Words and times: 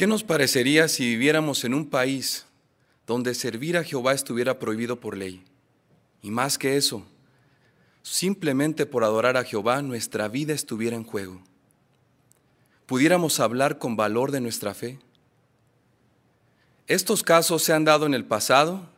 ¿Qué 0.00 0.06
nos 0.06 0.24
parecería 0.24 0.88
si 0.88 1.04
viviéramos 1.04 1.62
en 1.62 1.74
un 1.74 1.84
país 1.84 2.46
donde 3.06 3.34
servir 3.34 3.76
a 3.76 3.84
Jehová 3.84 4.14
estuviera 4.14 4.58
prohibido 4.58 4.98
por 4.98 5.14
ley? 5.14 5.44
Y 6.22 6.30
más 6.30 6.56
que 6.56 6.78
eso, 6.78 7.04
simplemente 8.00 8.86
por 8.86 9.04
adorar 9.04 9.36
a 9.36 9.44
Jehová 9.44 9.82
nuestra 9.82 10.26
vida 10.28 10.54
estuviera 10.54 10.96
en 10.96 11.04
juego. 11.04 11.42
¿Pudiéramos 12.86 13.40
hablar 13.40 13.76
con 13.76 13.94
valor 13.94 14.30
de 14.30 14.40
nuestra 14.40 14.72
fe? 14.72 14.98
Estos 16.86 17.22
casos 17.22 17.62
se 17.62 17.74
han 17.74 17.84
dado 17.84 18.06
en 18.06 18.14
el 18.14 18.24
pasado, 18.24 18.88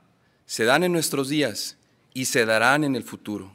se 0.46 0.64
dan 0.66 0.84
en 0.84 0.92
nuestros 0.92 1.28
días 1.28 1.78
y 2.14 2.26
se 2.26 2.46
darán 2.46 2.84
en 2.84 2.94
el 2.94 3.02
futuro. 3.02 3.50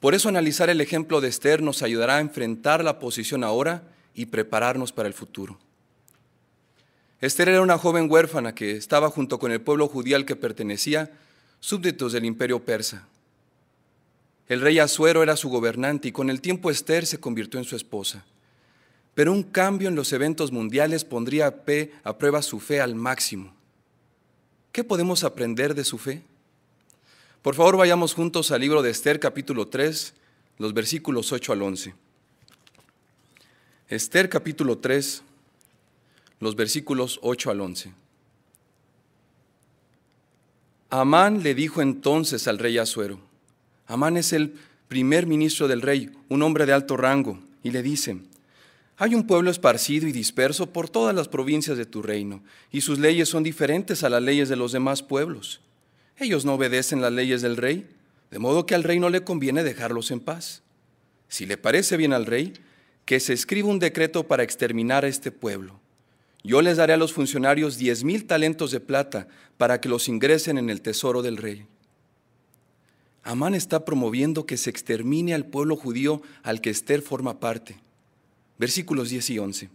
Por 0.00 0.14
eso 0.14 0.28
analizar 0.28 0.68
el 0.68 0.82
ejemplo 0.82 1.22
de 1.22 1.28
Esther 1.28 1.62
nos 1.62 1.82
ayudará 1.82 2.16
a 2.16 2.20
enfrentar 2.20 2.84
la 2.84 2.98
posición 2.98 3.42
ahora 3.42 3.84
y 4.12 4.26
prepararnos 4.26 4.92
para 4.92 5.08
el 5.08 5.14
futuro. 5.14 5.58
Esther 7.20 7.48
era 7.48 7.62
una 7.62 7.78
joven 7.78 8.08
huérfana 8.10 8.54
que 8.54 8.72
estaba 8.72 9.10
junto 9.10 9.38
con 9.38 9.50
el 9.50 9.60
pueblo 9.60 9.88
judío 9.88 10.16
al 10.16 10.24
que 10.24 10.36
pertenecía, 10.36 11.10
súbditos 11.58 12.12
del 12.12 12.24
imperio 12.24 12.64
persa. 12.64 13.08
El 14.48 14.60
rey 14.60 14.78
Asuero 14.78 15.22
era 15.22 15.36
su 15.36 15.48
gobernante 15.48 16.08
y 16.08 16.12
con 16.12 16.30
el 16.30 16.40
tiempo 16.40 16.70
Esther 16.70 17.06
se 17.06 17.18
convirtió 17.18 17.58
en 17.58 17.64
su 17.64 17.76
esposa. 17.76 18.24
Pero 19.14 19.32
un 19.32 19.42
cambio 19.42 19.88
en 19.88 19.96
los 19.96 20.12
eventos 20.12 20.52
mundiales 20.52 21.04
pondría 21.04 21.52
a 22.04 22.18
prueba 22.18 22.40
su 22.40 22.60
fe 22.60 22.80
al 22.80 22.94
máximo. 22.94 23.52
¿Qué 24.70 24.84
podemos 24.84 25.24
aprender 25.24 25.74
de 25.74 25.84
su 25.84 25.98
fe? 25.98 26.22
Por 27.42 27.56
favor, 27.56 27.76
vayamos 27.76 28.14
juntos 28.14 28.52
al 28.52 28.60
libro 28.60 28.80
de 28.80 28.90
Esther 28.90 29.18
capítulo 29.18 29.66
3, 29.66 30.14
los 30.58 30.72
versículos 30.72 31.32
8 31.32 31.52
al 31.52 31.62
11. 31.62 31.94
Esther 33.88 34.28
capítulo 34.28 34.78
3, 34.78 35.22
los 36.40 36.56
versículos 36.56 37.18
8 37.22 37.50
al 37.50 37.60
11. 37.60 37.92
Amán 40.90 41.42
le 41.42 41.54
dijo 41.54 41.82
entonces 41.82 42.48
al 42.48 42.58
rey 42.58 42.78
Asuero, 42.78 43.20
Amán 43.86 44.16
es 44.16 44.32
el 44.32 44.54
primer 44.88 45.26
ministro 45.26 45.68
del 45.68 45.82
rey, 45.82 46.10
un 46.28 46.42
hombre 46.42 46.64
de 46.66 46.72
alto 46.72 46.96
rango, 46.96 47.38
y 47.62 47.70
le 47.70 47.82
dice, 47.82 48.18
hay 48.96 49.14
un 49.14 49.26
pueblo 49.26 49.50
esparcido 49.50 50.06
y 50.08 50.12
disperso 50.12 50.72
por 50.72 50.88
todas 50.88 51.14
las 51.14 51.28
provincias 51.28 51.76
de 51.76 51.86
tu 51.86 52.02
reino, 52.02 52.42
y 52.70 52.80
sus 52.80 52.98
leyes 52.98 53.28
son 53.28 53.42
diferentes 53.42 54.02
a 54.02 54.08
las 54.08 54.22
leyes 54.22 54.48
de 54.48 54.56
los 54.56 54.72
demás 54.72 55.02
pueblos. 55.02 55.60
Ellos 56.16 56.44
no 56.44 56.54
obedecen 56.54 57.00
las 57.00 57.12
leyes 57.12 57.42
del 57.42 57.56
rey, 57.56 57.86
de 58.30 58.38
modo 58.38 58.66
que 58.66 58.74
al 58.74 58.84
rey 58.84 58.98
no 58.98 59.10
le 59.10 59.24
conviene 59.24 59.62
dejarlos 59.62 60.10
en 60.10 60.20
paz. 60.20 60.62
Si 61.28 61.46
le 61.46 61.56
parece 61.56 61.96
bien 61.96 62.12
al 62.12 62.26
rey, 62.26 62.54
que 63.04 63.20
se 63.20 63.32
escriba 63.32 63.68
un 63.68 63.78
decreto 63.78 64.26
para 64.26 64.42
exterminar 64.42 65.04
a 65.04 65.08
este 65.08 65.30
pueblo 65.30 65.80
yo 66.44 66.62
les 66.62 66.76
daré 66.76 66.92
a 66.92 66.96
los 66.96 67.12
funcionarios 67.12 67.78
diez 67.78 68.04
mil 68.04 68.26
talentos 68.26 68.70
de 68.70 68.80
plata 68.80 69.28
para 69.56 69.80
que 69.80 69.88
los 69.88 70.08
ingresen 70.08 70.58
en 70.58 70.70
el 70.70 70.80
tesoro 70.80 71.22
del 71.22 71.36
rey. 71.36 71.66
Amán 73.24 73.54
está 73.54 73.84
promoviendo 73.84 74.46
que 74.46 74.56
se 74.56 74.70
extermine 74.70 75.34
al 75.34 75.44
pueblo 75.44 75.76
judío 75.76 76.22
al 76.42 76.60
que 76.60 76.70
Esther 76.70 77.02
forma 77.02 77.40
parte. 77.40 77.80
Versículos 78.56 79.10
10 79.10 79.30
y 79.30 79.38
11. 79.38 79.70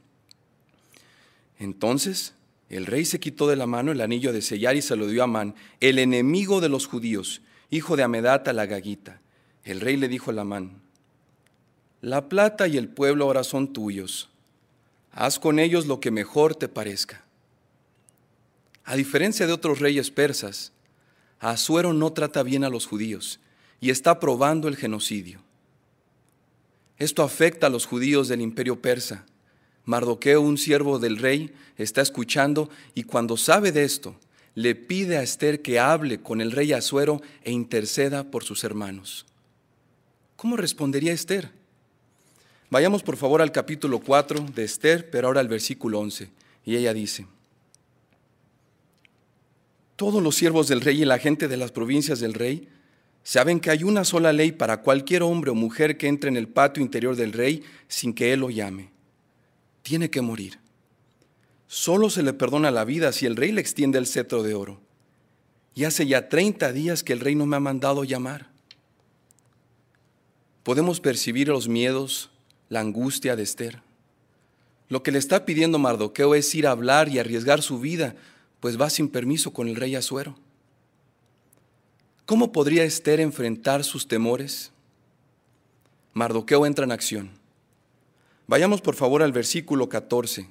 Entonces 1.60 2.34
el 2.70 2.86
rey 2.86 3.06
se 3.06 3.20
quitó 3.20 3.48
de 3.48 3.56
la 3.56 3.68
mano 3.68 3.92
el 3.92 4.02
anillo 4.02 4.34
de 4.34 4.42
sellar 4.42 4.76
y 4.76 4.82
se 4.82 4.96
lo 4.96 5.08
dio 5.08 5.22
a 5.22 5.26
Amán, 5.26 5.54
el 5.80 6.00
enemigo 6.00 6.62
de 6.62 6.70
los 6.70 6.88
judíos, 6.88 7.42
hijo 7.70 7.96
de 7.96 8.04
Amedata 8.04 8.54
la 8.54 8.66
Gaguita. 8.66 9.22
El 9.64 9.82
rey 9.82 9.98
le 9.98 10.08
dijo 10.08 10.32
a 10.32 10.42
Amán, 10.42 10.82
la 12.02 12.28
plata 12.28 12.68
y 12.68 12.78
el 12.78 12.90
pueblo 12.90 13.26
ahora 13.26 13.44
son 13.44 13.72
tuyos 13.72 14.33
haz 15.14 15.40
con 15.40 15.60
ellos 15.60 15.86
lo 15.86 16.00
que 16.00 16.12
mejor 16.12 16.56
te 16.56 16.68
parezca. 16.68 17.24
A 18.84 18.96
diferencia 18.96 19.48
de 19.48 19.54
otros 19.54 19.80
reyes 19.80 20.12
persas, 20.12 20.74
Asuero 21.40 21.94
no 21.94 22.12
trata 22.12 22.44
bien 22.44 22.64
a 22.64 22.70
los 22.70 22.86
judíos 22.86 23.40
y 23.80 23.90
está 23.90 24.20
probando 24.20 24.68
el 24.68 24.76
genocidio. 24.76 25.40
Esto 26.98 27.24
afecta 27.24 27.68
a 27.68 27.70
los 27.70 27.86
judíos 27.86 28.28
del 28.28 28.42
imperio 28.42 28.82
persa. 28.82 29.26
Mardoqueo, 29.86 30.42
un 30.42 30.58
siervo 30.58 31.00
del 31.00 31.18
rey, 31.18 31.54
está 31.78 32.02
escuchando 32.02 32.70
y 32.94 33.04
cuando 33.04 33.36
sabe 33.38 33.72
de 33.72 33.84
esto, 33.84 34.16
le 34.56 34.76
pide 34.76 35.18
a 35.18 35.24
Esther 35.24 35.62
que 35.62 35.80
hable 35.80 36.22
con 36.22 36.40
el 36.40 36.52
rey 36.52 36.74
Asuero 36.74 37.22
e 37.44 37.52
interceda 37.52 38.30
por 38.30 38.44
sus 38.44 38.64
hermanos. 38.64 39.26
¿Cómo 40.36 40.58
respondería 40.58 41.12
Esther? 41.12 41.52
Vayamos 42.74 43.04
por 43.04 43.18
favor 43.18 43.40
al 43.44 43.52
capítulo 43.52 44.00
4 44.00 44.48
de 44.56 44.64
Esther, 44.64 45.12
pero 45.12 45.28
ahora 45.28 45.42
al 45.42 45.48
versículo 45.48 46.00
11. 46.00 46.32
Y 46.66 46.76
ella 46.76 46.92
dice, 46.92 47.28
todos 49.96 50.24
los 50.24 50.34
siervos 50.34 50.70
del 50.70 50.82
rey 50.82 51.04
y 51.04 51.06
la 51.06 51.20
gente 51.20 51.48
de 51.48 51.56
las 51.56 51.72
provincias 51.72 52.20
del 52.20 52.34
rey 52.34 52.68
saben 53.22 53.60
que 53.60 53.70
hay 53.70 53.84
una 53.84 54.04
sola 54.04 54.34
ley 54.34 54.52
para 54.52 54.82
cualquier 54.82 55.22
hombre 55.22 55.52
o 55.52 55.54
mujer 55.54 55.98
que 55.98 56.08
entre 56.08 56.32
en 56.32 56.36
el 56.36 56.48
patio 56.48 56.82
interior 56.82 57.16
del 57.16 57.34
rey 57.34 57.62
sin 57.88 58.12
que 58.12 58.34
él 58.34 58.40
lo 58.40 58.50
llame. 58.50 58.90
Tiene 59.84 60.10
que 60.10 60.22
morir. 60.22 60.58
Solo 61.68 62.10
se 62.10 62.24
le 62.24 62.34
perdona 62.34 62.72
la 62.72 62.86
vida 62.86 63.12
si 63.12 63.28
el 63.28 63.36
rey 63.36 63.52
le 63.52 63.62
extiende 63.62 64.00
el 64.00 64.08
cetro 64.08 64.42
de 64.42 64.56
oro. 64.56 64.82
Y 65.76 65.84
hace 65.84 66.08
ya 66.08 66.28
30 66.28 66.74
días 66.74 67.04
que 67.04 67.14
el 67.14 67.20
rey 67.20 67.36
no 67.36 67.46
me 67.46 67.56
ha 67.56 67.60
mandado 67.60 68.04
llamar. 68.04 68.50
Podemos 70.64 71.00
percibir 71.00 71.50
los 71.50 71.68
miedos, 71.68 72.32
la 72.74 72.80
angustia 72.80 73.36
de 73.36 73.44
Esther. 73.44 73.84
Lo 74.90 75.04
que 75.04 75.12
le 75.12 75.20
está 75.20 75.46
pidiendo 75.46 75.78
Mardoqueo 75.78 76.34
es 76.34 76.54
ir 76.56 76.66
a 76.66 76.72
hablar 76.72 77.08
y 77.08 77.20
arriesgar 77.20 77.62
su 77.62 77.80
vida, 77.80 78.16
pues 78.60 78.82
va 78.82 78.90
sin 78.90 79.10
permiso 79.10 79.54
con 79.54 79.68
el 79.68 79.76
rey 79.76 79.96
Asuero. 79.96 80.36
¿Cómo 82.26 82.52
podría 82.52 82.84
Esther 82.84 83.20
enfrentar 83.20 83.84
sus 83.84 84.08
temores? 84.08 84.72
Mardoqueo 86.14 86.66
entra 86.66 86.86
en 86.86 86.92
acción. 86.92 87.30
Vayamos 88.48 88.82
por 88.82 88.96
favor 88.96 89.22
al 89.22 89.32
versículo 89.32 89.88
14 89.88 90.50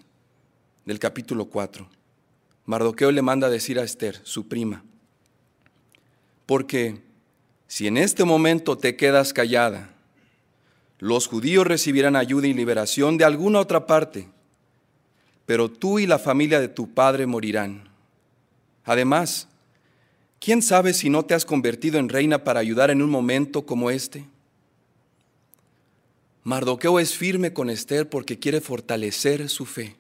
del 0.85 1.01
capítulo 1.01 1.47
4. 1.47 1.89
Mardoqueo 2.67 3.11
le 3.11 3.23
manda 3.23 3.51
decir 3.51 3.81
a 3.81 3.83
Esther, 3.83 4.21
su 4.23 4.47
prima, 4.47 4.85
porque 6.47 7.03
si 7.67 7.89
en 7.89 7.97
este 7.97 8.23
momento 8.23 8.79
te 8.79 8.95
quedas 8.95 9.33
callada 9.33 9.92
los 11.03 11.27
judíos 11.27 11.67
recibirán 11.67 12.15
ayuda 12.15 12.47
y 12.47 12.55
liberación 12.55 13.19
de 13.19 13.25
alguna 13.25 13.59
otra 13.59 13.87
parte, 13.87 14.29
pero 15.47 15.69
tú 15.69 15.99
y 15.99 16.07
la 16.07 16.21
familia 16.21 16.61
de 16.61 16.69
tu 16.69 16.95
padre 16.95 17.27
morirán. 17.27 17.89
Además, 18.85 19.49
¿quién 20.39 20.63
sabe 20.63 20.95
si 20.95 21.11
no 21.11 21.25
te 21.25 21.35
has 21.35 21.45
convertido 21.45 21.99
en 21.99 22.09
reina 22.09 22.45
para 22.45 22.61
ayudar 22.61 22.93
en 22.93 23.03
un 23.03 23.11
momento 23.11 23.67
como 23.67 23.91
este? 23.91 24.27
Mardoqueo 26.45 27.01
es 27.01 27.17
firme 27.17 27.53
con 27.53 27.69
Esther 27.69 28.09
porque 28.09 28.39
quiere 28.39 28.61
fortalecer 28.61 29.49
su 29.49 29.67
fe. 29.67 29.97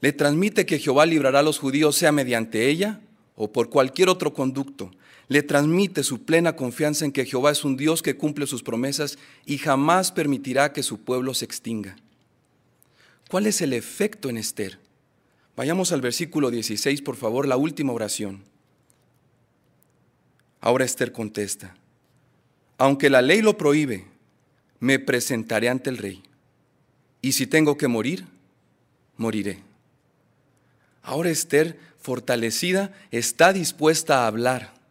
Le 0.00 0.12
transmite 0.12 0.66
que 0.66 0.80
Jehová 0.80 1.06
librará 1.06 1.38
a 1.38 1.44
los 1.44 1.60
judíos 1.60 1.94
sea 1.94 2.10
mediante 2.10 2.68
ella 2.68 2.98
o 3.36 3.52
por 3.52 3.70
cualquier 3.70 4.08
otro 4.08 4.34
conducto, 4.34 4.90
le 5.28 5.42
transmite 5.42 6.02
su 6.02 6.22
plena 6.24 6.56
confianza 6.56 7.04
en 7.04 7.12
que 7.12 7.24
Jehová 7.24 7.52
es 7.52 7.64
un 7.64 7.76
Dios 7.76 8.02
que 8.02 8.16
cumple 8.16 8.46
sus 8.46 8.62
promesas 8.62 9.18
y 9.46 9.58
jamás 9.58 10.12
permitirá 10.12 10.72
que 10.72 10.82
su 10.82 11.00
pueblo 11.00 11.34
se 11.34 11.44
extinga. 11.44 11.96
¿Cuál 13.30 13.46
es 13.46 13.60
el 13.60 13.72
efecto 13.72 14.28
en 14.28 14.36
Esther? 14.36 14.78
Vayamos 15.56 15.92
al 15.92 16.00
versículo 16.00 16.50
16, 16.50 17.02
por 17.02 17.16
favor, 17.16 17.46
la 17.46 17.56
última 17.56 17.92
oración. 17.92 18.42
Ahora 20.60 20.84
Esther 20.84 21.12
contesta, 21.12 21.74
aunque 22.78 23.10
la 23.10 23.22
ley 23.22 23.42
lo 23.42 23.56
prohíbe, 23.56 24.06
me 24.80 24.98
presentaré 24.98 25.68
ante 25.68 25.90
el 25.90 25.98
rey. 25.98 26.22
Y 27.20 27.32
si 27.32 27.46
tengo 27.46 27.76
que 27.76 27.88
morir, 27.88 28.26
moriré. 29.16 29.60
Ahora 31.02 31.30
Esther, 31.30 31.78
fortalecida, 32.00 32.92
está 33.10 33.52
dispuesta 33.52 34.22
a 34.22 34.26
hablar 34.26 34.81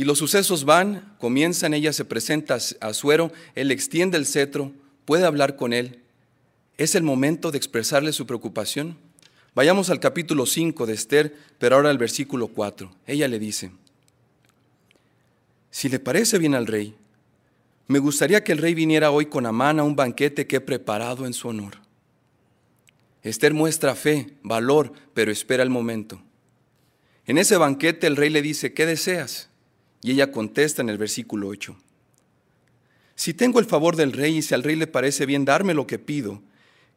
y 0.00 0.04
los 0.04 0.16
sucesos 0.16 0.64
van, 0.64 1.14
comienzan, 1.18 1.74
ella 1.74 1.92
se 1.92 2.06
presenta 2.06 2.56
a 2.80 2.94
Suero, 2.94 3.30
él 3.54 3.70
extiende 3.70 4.16
el 4.16 4.24
cetro, 4.24 4.72
puede 5.04 5.26
hablar 5.26 5.56
con 5.56 5.74
él. 5.74 6.00
Es 6.78 6.94
el 6.94 7.02
momento 7.02 7.50
de 7.50 7.58
expresarle 7.58 8.14
su 8.14 8.24
preocupación. 8.26 8.96
Vayamos 9.54 9.90
al 9.90 10.00
capítulo 10.00 10.46
5 10.46 10.86
de 10.86 10.94
Esther, 10.94 11.36
pero 11.58 11.76
ahora 11.76 11.90
al 11.90 11.98
versículo 11.98 12.48
4. 12.48 12.90
Ella 13.06 13.28
le 13.28 13.38
dice, 13.38 13.72
si 15.70 15.90
le 15.90 15.98
parece 15.98 16.38
bien 16.38 16.54
al 16.54 16.66
rey, 16.66 16.94
me 17.86 17.98
gustaría 17.98 18.42
que 18.42 18.52
el 18.52 18.58
rey 18.58 18.72
viniera 18.72 19.10
hoy 19.10 19.26
con 19.26 19.44
Amán 19.44 19.80
a 19.80 19.84
un 19.84 19.96
banquete 19.96 20.46
que 20.46 20.56
he 20.56 20.60
preparado 20.62 21.26
en 21.26 21.34
su 21.34 21.46
honor. 21.48 21.74
Esther 23.22 23.52
muestra 23.52 23.94
fe, 23.94 24.32
valor, 24.42 24.94
pero 25.12 25.30
espera 25.30 25.62
el 25.62 25.68
momento. 25.68 26.22
En 27.26 27.36
ese 27.36 27.58
banquete 27.58 28.06
el 28.06 28.16
rey 28.16 28.30
le 28.30 28.40
dice, 28.40 28.72
¿qué 28.72 28.86
deseas? 28.86 29.49
Y 30.02 30.12
ella 30.12 30.32
contesta 30.32 30.82
en 30.82 30.88
el 30.88 30.98
versículo 30.98 31.48
8, 31.48 31.76
si 33.20 33.34
tengo 33.34 33.58
el 33.60 33.66
favor 33.66 33.96
del 33.96 34.12
rey 34.12 34.38
y 34.38 34.42
si 34.42 34.54
al 34.54 34.62
rey 34.62 34.76
le 34.76 34.86
parece 34.86 35.26
bien 35.26 35.44
darme 35.44 35.74
lo 35.74 35.86
que 35.86 35.98
pido, 35.98 36.40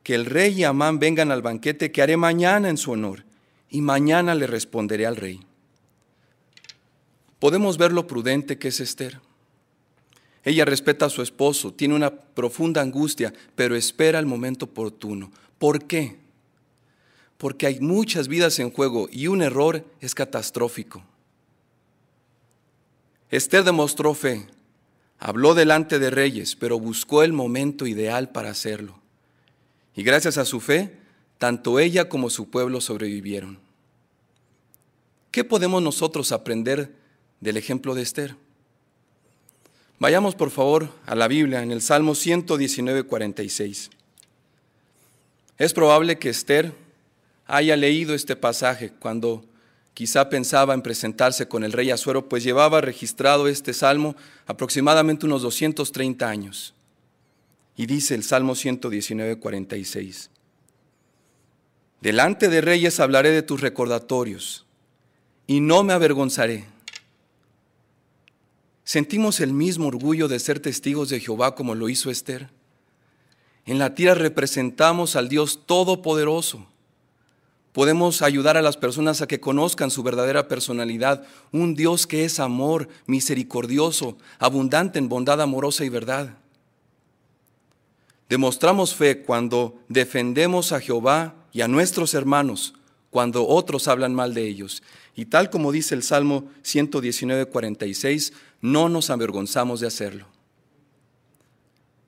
que 0.04 0.16
el 0.16 0.26
rey 0.26 0.54
y 0.54 0.64
Amán 0.64 0.98
vengan 0.98 1.32
al 1.32 1.42
banquete 1.42 1.92
que 1.92 2.02
haré 2.02 2.16
mañana 2.16 2.70
en 2.70 2.78
su 2.78 2.92
honor, 2.92 3.26
y 3.70 3.82
mañana 3.82 4.34
le 4.34 4.48
responderé 4.48 5.06
al 5.06 5.18
rey. 5.18 5.42
Podemos 7.40 7.78
ver 7.78 7.92
lo 7.92 8.08
prudente 8.08 8.58
que 8.58 8.70
es 8.70 8.80
Esther. 8.80 9.20
Ella 10.46 10.64
respeta 10.64 11.08
a 11.08 11.10
su 11.10 11.22
esposo, 11.22 11.74
tiene 11.74 11.96
una 11.96 12.10
profunda 12.10 12.82
angustia, 12.82 13.34
pero 13.56 13.76
espera 13.76 14.18
el 14.20 14.26
momento 14.26 14.64
oportuno. 14.64 15.30
¿Por 15.58 15.86
qué? 15.86 16.20
Porque 17.38 17.68
hay 17.68 17.82
muchas 17.82 18.30
vidas 18.30 18.60
en 18.60 18.72
juego 18.72 19.10
y 19.12 19.28
un 19.28 19.42
error 19.42 19.86
es 20.00 20.16
catastrófico. 20.16 21.04
Esther 23.34 23.64
demostró 23.64 24.14
fe, 24.14 24.46
habló 25.18 25.56
delante 25.56 25.98
de 25.98 26.12
reyes, 26.12 26.56
pero 26.56 26.80
buscó 26.80 27.24
el 27.24 27.34
momento 27.34 27.88
ideal 27.88 28.30
para 28.30 28.52
hacerlo. 28.52 29.00
Y 29.96 30.04
gracias 30.04 30.38
a 30.38 30.46
su 30.46 30.60
fe, 30.60 31.00
tanto 31.40 31.80
ella 31.80 32.10
como 32.10 32.30
su 32.30 32.52
pueblo 32.52 32.80
sobrevivieron. 32.80 33.58
¿Qué 35.32 35.44
podemos 35.44 35.82
nosotros 35.82 36.32
aprender 36.32 36.94
del 37.40 37.58
ejemplo 37.58 37.96
de 37.96 38.04
Esther? 38.04 38.36
Vayamos 39.98 40.36
por 40.36 40.52
favor 40.52 40.92
a 41.08 41.16
la 41.16 41.28
Biblia 41.28 41.64
en 41.64 41.72
el 41.72 41.82
Salmo 41.82 42.14
119, 42.14 43.02
46. 43.02 43.90
Es 45.58 45.74
probable 45.74 46.20
que 46.20 46.30
Esther 46.30 46.72
haya 47.48 47.76
leído 47.78 48.14
este 48.14 48.36
pasaje 48.36 48.92
cuando 48.92 49.44
quizá 49.94 50.30
pensaba 50.30 50.74
en 50.74 50.81
presentarse 50.81 51.48
con 51.48 51.63
el 51.63 51.72
rey 51.72 51.92
Azuero, 51.92 52.28
pues 52.28 52.44
llevaba 52.44 52.81
registrado 52.81 53.48
este 53.48 53.74
salmo 53.74 54.16
aproximadamente 54.45 55.25
unos 55.25 55.42
230 55.42 56.28
años. 56.28 56.74
Y 57.75 57.86
dice 57.86 58.16
el 58.16 58.24
Salmo 58.24 58.56
119, 58.56 59.40
46. 59.40 60.30
Delante 62.01 62.50
de 62.50 62.62
reyes 62.62 63.00
hablaré 63.00 63.31
de 63.31 63.44
tus 63.44 63.62
recordatorios 63.62 64.66
y 65.48 65.60
no 65.60 65.84
me 65.84 65.94
avergonzaré. 65.94 66.66
Sentimos 68.84 69.39
el 69.39 69.54
mismo 69.54 69.88
orgullo 69.88 70.28
de 70.28 70.39
ser 70.39 70.60
testigos 70.60 71.10
de 71.10 71.19
Jehová 71.19 71.56
como 71.56 71.74
lo 71.74 71.88
hizo 71.88 72.12
Esther. 72.12 72.50
En 73.66 73.80
la 73.80 73.96
tierra 73.96 74.16
representamos 74.16 75.16
al 75.16 75.30
Dios 75.30 75.62
Todopoderoso 75.66 76.68
Podemos 77.74 78.22
ayudar 78.22 78.56
a 78.56 78.62
las 78.62 78.78
personas 78.78 79.22
a 79.22 79.28
que 79.28 79.40
conozcan 79.40 79.90
su 79.90 80.04
verdadera 80.04 80.48
personalidad, 80.48 81.25
un 81.52 81.74
Dios 81.74 82.06
que 82.06 82.24
es 82.24 82.40
amor, 82.40 82.88
misericordioso, 83.08 84.16
abundante 84.38 85.00
en 85.00 85.10
bondad 85.10 85.42
amorosa 85.42 85.84
y 85.84 85.90
verdad. 85.90 86.38
Demostramos 88.30 88.94
fe 88.94 89.24
cuando 89.24 89.75
defendemos 89.90 90.72
a 90.72 90.80
Jehová 90.80 91.36
y 91.52 91.62
a 91.62 91.68
nuestros 91.68 92.14
hermanos 92.14 92.75
cuando 93.10 93.48
otros 93.48 93.88
hablan 93.88 94.14
mal 94.14 94.34
de 94.34 94.48
ellos. 94.48 94.81
Y 95.16 95.25
tal 95.25 95.50
como 95.52 95.72
dice 95.72 95.94
el 95.94 96.02
Salmo 96.02 96.50
119, 96.64 97.46
46, 97.46 98.34
no 98.62 98.90
nos 98.90 99.12
avergonzamos 99.12 99.80
de 99.80 99.88
hacerlo. 99.88 100.25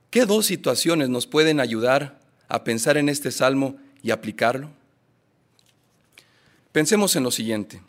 ¿Qué 0.10 0.26
dos 0.26 0.48
situaciones 0.48 1.10
nos 1.10 1.28
pueden 1.28 1.60
ayudar 1.60 2.20
a 2.48 2.64
pensar 2.64 2.98
en 2.98 3.10
este 3.10 3.32
salmo 3.32 3.78
y 4.02 4.12
aplicarlo? 4.12 4.70
Pensemos 6.76 7.16
en 7.16 7.24
lo 7.24 7.32
siguiente. 7.32 7.82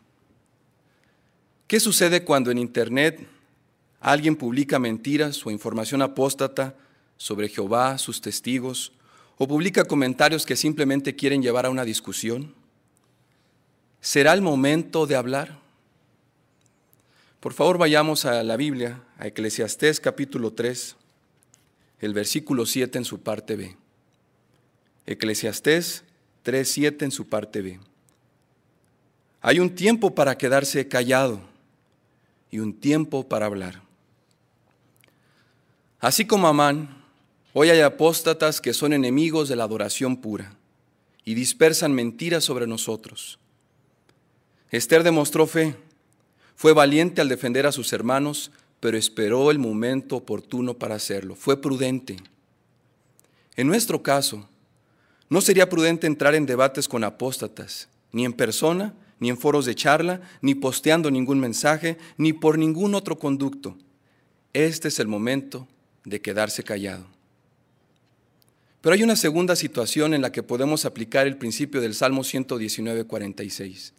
¿Qué 1.66 1.80
sucede 1.80 2.22
cuando 2.22 2.52
en 2.52 2.58
Internet 2.58 3.18
alguien 3.98 4.36
publica 4.36 4.78
mentiras 4.78 5.44
o 5.44 5.50
información 5.50 6.02
apóstata 6.02 6.76
sobre 7.16 7.48
Jehová, 7.48 7.98
sus 7.98 8.20
testigos, 8.20 8.92
o 9.38 9.48
publica 9.48 9.84
comentarios 9.86 10.46
que 10.46 10.54
simplemente 10.54 11.16
quieren 11.16 11.42
llevar 11.42 11.66
a 11.66 11.70
una 11.70 11.84
discusión? 11.84 12.54
¿Será 14.00 14.32
el 14.34 14.40
momento 14.40 15.08
de 15.08 15.16
hablar? 15.16 15.58
Por 17.40 17.54
favor, 17.54 17.78
vayamos 17.78 18.24
a 18.24 18.44
la 18.44 18.56
Biblia, 18.56 19.02
a 19.18 19.26
Eclesiastés 19.26 19.98
capítulo 19.98 20.52
3, 20.52 20.94
el 22.02 22.14
versículo 22.14 22.64
7 22.64 22.98
en 22.98 23.04
su 23.04 23.20
parte 23.20 23.56
B. 23.56 23.76
Eclesiastés 25.06 26.04
3, 26.44 26.70
7 26.70 27.04
en 27.06 27.10
su 27.10 27.28
parte 27.28 27.62
B. 27.62 27.80
Hay 29.40 29.60
un 29.60 29.74
tiempo 29.74 30.14
para 30.14 30.36
quedarse 30.36 30.88
callado 30.88 31.40
y 32.50 32.58
un 32.58 32.72
tiempo 32.72 33.28
para 33.28 33.46
hablar. 33.46 33.82
Así 36.00 36.26
como 36.26 36.46
Amán, 36.46 37.02
hoy 37.52 37.70
hay 37.70 37.80
apóstatas 37.80 38.60
que 38.60 38.74
son 38.74 38.92
enemigos 38.92 39.48
de 39.48 39.56
la 39.56 39.64
adoración 39.64 40.16
pura 40.16 40.56
y 41.24 41.34
dispersan 41.34 41.92
mentiras 41.92 42.44
sobre 42.44 42.66
nosotros. 42.66 43.38
Esther 44.70 45.02
demostró 45.02 45.46
fe, 45.46 45.76
fue 46.54 46.72
valiente 46.72 47.20
al 47.20 47.28
defender 47.28 47.66
a 47.66 47.72
sus 47.72 47.92
hermanos, 47.92 48.50
pero 48.80 48.96
esperó 48.96 49.50
el 49.50 49.58
momento 49.58 50.16
oportuno 50.16 50.74
para 50.74 50.94
hacerlo, 50.94 51.34
fue 51.34 51.60
prudente. 51.60 52.16
En 53.56 53.66
nuestro 53.66 54.02
caso, 54.02 54.48
no 55.28 55.40
sería 55.40 55.68
prudente 55.68 56.06
entrar 56.06 56.34
en 56.34 56.46
debates 56.46 56.88
con 56.88 57.04
apóstatas, 57.04 57.88
ni 58.12 58.24
en 58.24 58.32
persona, 58.32 58.94
ni 59.18 59.30
en 59.30 59.38
foros 59.38 59.64
de 59.64 59.74
charla, 59.74 60.20
ni 60.40 60.54
posteando 60.54 61.10
ningún 61.10 61.40
mensaje, 61.40 61.98
ni 62.16 62.32
por 62.32 62.58
ningún 62.58 62.94
otro 62.94 63.18
conducto. 63.18 63.76
Este 64.52 64.88
es 64.88 64.98
el 65.00 65.08
momento 65.08 65.66
de 66.04 66.20
quedarse 66.20 66.62
callado. 66.62 67.06
Pero 68.80 68.94
hay 68.94 69.02
una 69.02 69.16
segunda 69.16 69.56
situación 69.56 70.14
en 70.14 70.22
la 70.22 70.30
que 70.30 70.42
podemos 70.42 70.84
aplicar 70.84 71.26
el 71.26 71.36
principio 71.36 71.80
del 71.80 71.94
Salmo 71.94 72.22
119, 72.22 73.04
46. 73.04 73.92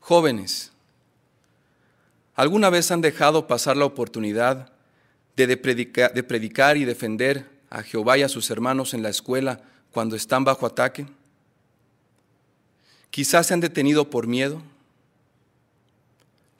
Jóvenes, 0.00 0.72
¿alguna 2.34 2.70
vez 2.70 2.90
han 2.90 3.00
dejado 3.00 3.46
pasar 3.46 3.76
la 3.76 3.84
oportunidad 3.84 4.72
de, 5.36 5.46
de 5.46 6.22
predicar 6.22 6.76
y 6.76 6.84
defender 6.84 7.46
a 7.68 7.82
Jehová 7.82 8.16
y 8.16 8.22
a 8.22 8.28
sus 8.28 8.50
hermanos 8.50 8.94
en 8.94 9.02
la 9.02 9.10
escuela 9.10 9.60
cuando 9.90 10.16
están 10.16 10.44
bajo 10.44 10.64
ataque? 10.64 11.06
Quizás 13.10 13.46
se 13.46 13.54
han 13.54 13.60
detenido 13.60 14.10
por 14.10 14.26
miedo. 14.26 14.62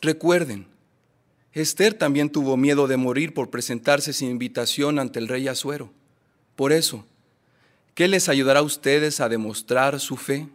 Recuerden, 0.01 0.67
Esther 1.53 1.95
también 1.95 2.31
tuvo 2.31 2.57
miedo 2.57 2.87
de 2.87 2.97
morir 2.97 3.33
por 3.33 3.51
presentarse 3.51 4.13
sin 4.13 4.31
invitación 4.31 4.99
ante 4.99 5.19
el 5.19 5.29
rey 5.29 5.49
Azuero. 5.49 5.91
Por 6.55 6.73
eso, 6.73 7.05
¿qué 7.95 8.09
les 8.09 8.29
ayudará 8.29 8.61
a 8.61 8.63
ustedes 8.63 9.21
a 9.21 9.29
demostrar 9.29 9.99
su 10.01 10.17
fe? 10.17 10.49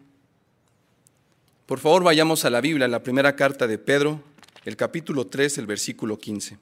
Por 1.65 1.79
favor, 1.79 2.03
vayamos 2.03 2.45
a 2.45 2.49
la 2.49 2.61
Biblia, 2.61 2.87
la 2.87 3.01
primera 3.01 3.35
carta 3.35 3.65
de 3.65 3.77
Pedro, 3.77 4.21
el 4.65 4.75
capítulo 4.75 5.25
3, 5.27 5.57
el 5.57 5.65
versículo 5.65 6.19
15. 6.19 6.57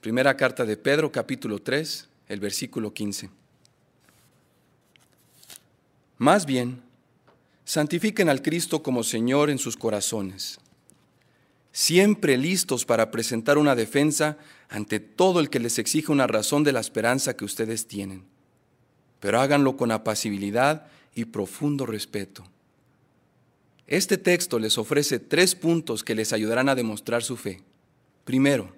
Primera 0.00 0.36
carta 0.36 0.64
de 0.64 0.76
Pedro, 0.76 1.10
capítulo 1.10 1.58
3, 1.58 2.08
el 2.28 2.40
versículo 2.40 2.92
15. 2.92 3.30
Más 6.18 6.46
bien, 6.46 6.82
santifiquen 7.70 8.28
al 8.28 8.42
Cristo 8.42 8.82
como 8.82 9.04
Señor 9.04 9.48
en 9.48 9.58
sus 9.58 9.76
corazones, 9.76 10.58
siempre 11.70 12.36
listos 12.36 12.84
para 12.84 13.12
presentar 13.12 13.58
una 13.58 13.76
defensa 13.76 14.38
ante 14.68 14.98
todo 14.98 15.38
el 15.38 15.50
que 15.50 15.60
les 15.60 15.78
exija 15.78 16.12
una 16.12 16.26
razón 16.26 16.64
de 16.64 16.72
la 16.72 16.80
esperanza 16.80 17.36
que 17.36 17.44
ustedes 17.44 17.86
tienen, 17.86 18.24
pero 19.20 19.40
háganlo 19.40 19.76
con 19.76 19.92
apacibilidad 19.92 20.88
y 21.14 21.26
profundo 21.26 21.86
respeto. 21.86 22.44
Este 23.86 24.18
texto 24.18 24.58
les 24.58 24.76
ofrece 24.76 25.20
tres 25.20 25.54
puntos 25.54 26.02
que 26.02 26.16
les 26.16 26.32
ayudarán 26.32 26.68
a 26.68 26.74
demostrar 26.74 27.22
su 27.22 27.36
fe. 27.36 27.62
Primero, 28.24 28.74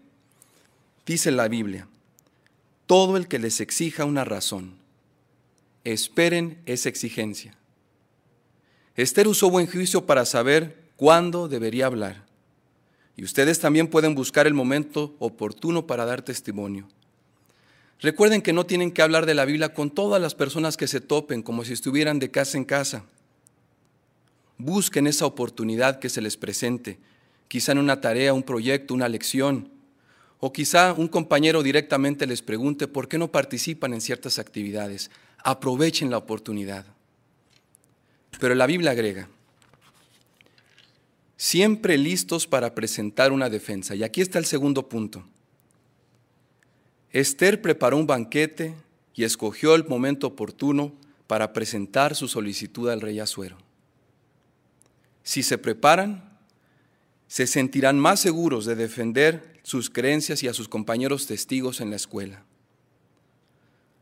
dice 1.06 1.30
la 1.30 1.48
Biblia, 1.48 1.88
todo 2.86 3.16
el 3.16 3.26
que 3.26 3.38
les 3.38 3.62
exija 3.62 4.04
una 4.04 4.26
razón, 4.26 4.74
esperen 5.82 6.60
esa 6.66 6.90
exigencia. 6.90 7.56
Esther 8.96 9.26
usó 9.26 9.48
buen 9.50 9.66
juicio 9.66 10.04
para 10.04 10.26
saber 10.26 10.82
cuándo 10.96 11.48
debería 11.48 11.86
hablar. 11.86 12.24
Y 13.16 13.24
ustedes 13.24 13.58
también 13.58 13.88
pueden 13.88 14.14
buscar 14.14 14.46
el 14.46 14.54
momento 14.54 15.14
oportuno 15.18 15.86
para 15.86 16.04
dar 16.04 16.22
testimonio. 16.22 16.88
Recuerden 18.00 18.42
que 18.42 18.52
no 18.52 18.66
tienen 18.66 18.90
que 18.90 19.00
hablar 19.00 19.26
de 19.26 19.34
la 19.34 19.44
Biblia 19.44 19.72
con 19.74 19.90
todas 19.90 20.20
las 20.20 20.34
personas 20.34 20.76
que 20.76 20.88
se 20.88 21.00
topen, 21.00 21.42
como 21.42 21.64
si 21.64 21.72
estuvieran 21.72 22.18
de 22.18 22.30
casa 22.30 22.58
en 22.58 22.64
casa. 22.64 23.04
Busquen 24.58 25.06
esa 25.06 25.24
oportunidad 25.24 25.98
que 25.98 26.08
se 26.08 26.20
les 26.20 26.36
presente, 26.36 26.98
quizá 27.48 27.72
en 27.72 27.78
una 27.78 28.00
tarea, 28.00 28.34
un 28.34 28.42
proyecto, 28.42 28.92
una 28.92 29.08
lección, 29.08 29.70
o 30.40 30.52
quizá 30.52 30.92
un 30.92 31.06
compañero 31.06 31.62
directamente 31.62 32.26
les 32.26 32.42
pregunte 32.42 32.88
por 32.88 33.06
qué 33.06 33.18
no 33.18 33.30
participan 33.30 33.94
en 33.94 34.00
ciertas 34.00 34.40
actividades. 34.40 35.10
Aprovechen 35.44 36.10
la 36.10 36.18
oportunidad. 36.18 36.84
Pero 38.38 38.54
la 38.54 38.66
Biblia 38.66 38.90
agrega, 38.90 39.28
siempre 41.36 41.98
listos 41.98 42.46
para 42.46 42.74
presentar 42.74 43.32
una 43.32 43.50
defensa. 43.50 43.94
Y 43.94 44.04
aquí 44.04 44.20
está 44.20 44.38
el 44.38 44.44
segundo 44.44 44.88
punto. 44.88 45.24
Esther 47.10 47.60
preparó 47.60 47.96
un 47.96 48.06
banquete 48.06 48.74
y 49.14 49.24
escogió 49.24 49.74
el 49.74 49.84
momento 49.84 50.28
oportuno 50.28 50.92
para 51.26 51.52
presentar 51.52 52.14
su 52.14 52.28
solicitud 52.28 52.88
al 52.88 53.00
rey 53.00 53.18
Azuero. 53.18 53.58
Si 55.22 55.42
se 55.42 55.58
preparan, 55.58 56.38
se 57.26 57.46
sentirán 57.46 57.98
más 57.98 58.20
seguros 58.20 58.64
de 58.64 58.76
defender 58.76 59.60
sus 59.62 59.90
creencias 59.90 60.42
y 60.42 60.48
a 60.48 60.54
sus 60.54 60.68
compañeros 60.68 61.26
testigos 61.26 61.80
en 61.80 61.90
la 61.90 61.96
escuela. 61.96 62.44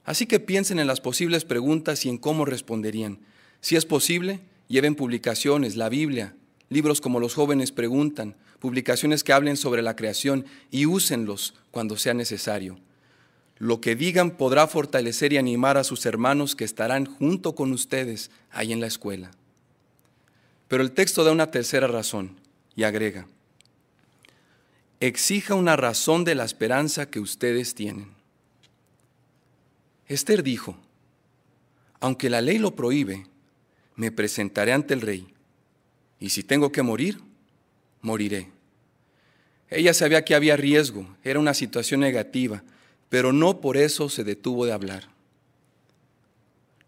Así 0.05 0.27
que 0.27 0.41
piensen 0.41 0.79
en 0.79 0.87
las 0.87 1.01
posibles 1.01 1.45
preguntas 1.45 2.05
y 2.05 2.09
en 2.09 2.19
cómo 2.19 2.45
responderían. 2.45 3.21
Si 3.61 3.77
es 3.77 3.85
posible, 3.85 4.41
lleven 4.69 4.95
publicaciones, 4.95 5.77
la 5.77 5.89
Biblia, 5.89 6.35
libros 6.69 7.01
como 7.01 7.21
los 7.21 7.35
jóvenes 7.35 7.73
preguntan, 7.73 8.37
publicaciones 8.59 9.25
que 9.25 9.33
hablen 9.33 9.57
sobre 9.57 9.83
la 9.83 9.97
creación 9.97 10.47
y 10.71 10.87
úsenlos 10.87 11.55
cuando 11.71 11.97
sea 11.97 12.15
necesario. 12.15 12.79
Lo 13.59 13.81
que 13.81 13.95
digan 13.95 14.31
podrá 14.31 14.67
fortalecer 14.67 15.33
y 15.33 15.39
animar 15.39 15.77
a 15.77 15.85
sus 15.85 16.07
hermanos 16.07 16.57
que 16.57 16.65
estarán 16.65 17.05
junto 17.05 17.55
con 17.55 17.73
ustedes 17.73 18.31
ahí 18.51 18.73
en 18.73 18.81
la 18.81 18.87
escuela. 18.87 19.31
Pero 20.69 20.83
el 20.83 20.93
texto 20.93 21.25
da 21.25 21.33
una 21.33 21.51
tercera 21.51 21.87
razón 21.87 22.37
y 22.77 22.85
agrega, 22.85 23.27
exija 25.01 25.55
una 25.55 25.77
razón 25.77 26.25
de 26.25 26.35
la 26.35 26.45
esperanza 26.45 27.11
que 27.11 27.21
ustedes 27.21 27.75
tienen. 27.75 28.13
Esther 30.07 30.43
dijo, 30.43 30.77
aunque 32.01 32.31
la 32.31 32.41
ley 32.41 32.59
lo 32.59 32.75
prohíbe, 32.75 33.27
me 34.01 34.11
presentaré 34.11 34.73
ante 34.73 34.95
el 34.95 35.03
rey, 35.03 35.27
y 36.19 36.31
si 36.31 36.43
tengo 36.43 36.73
que 36.73 36.81
morir, 36.81 37.21
moriré. 38.01 38.49
Ella 39.69 39.93
sabía 39.93 40.25
que 40.25 40.35
había 40.35 40.57
riesgo, 40.57 41.07
era 41.23 41.39
una 41.39 41.53
situación 41.53 42.01
negativa, 42.01 42.65
pero 43.11 43.35
no 43.35 43.61
por 43.61 43.77
eso 43.77 44.09
se 44.09 44.25
detuvo 44.25 44.65
de 44.65 44.73
hablar. 44.73 45.11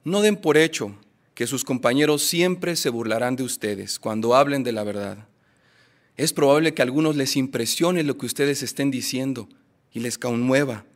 No 0.05 0.23
den 0.23 0.37
por 0.37 0.57
hecho 0.57 0.97
que 1.35 1.47
sus 1.47 1.65
compañeros 1.65 2.23
siempre 2.23 2.77
se 2.77 2.89
burlarán 2.89 3.37
de 3.37 3.43
ustedes 3.43 3.99
cuando 3.99 4.35
hablen 4.35 4.63
de 4.63 4.73
la 4.73 4.83
verdad. 4.83 5.29
Es 6.17 6.33
probable 6.33 6.73
que 6.73 6.81
a 6.81 6.87
algunos 6.87 7.15
les 7.15 7.37
impresione 7.37 8.05
lo 8.05 8.17
que 8.17 8.25
ustedes 8.25 8.63
estén 8.63 8.91
diciendo 8.91 9.51
y 9.93 10.01
les 10.01 10.17
conmueva. 10.17 10.87